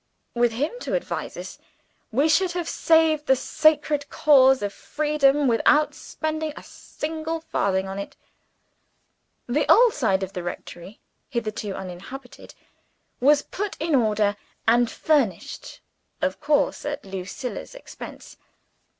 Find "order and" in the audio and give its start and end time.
13.93-14.89